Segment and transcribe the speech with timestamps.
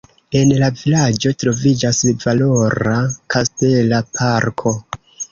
[0.37, 2.93] En la vilaĝo troviĝas valora
[3.35, 4.73] kastela parko.